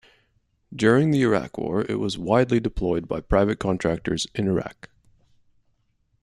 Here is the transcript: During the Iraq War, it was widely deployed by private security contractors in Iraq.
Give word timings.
During 0.75 1.11
the 1.11 1.21
Iraq 1.21 1.59
War, 1.59 1.81
it 1.83 1.99
was 1.99 2.17
widely 2.17 2.59
deployed 2.59 3.07
by 3.07 3.19
private 3.21 3.59
security 3.59 3.67
contractors 3.67 4.27
in 4.33 4.47
Iraq. 4.47 4.89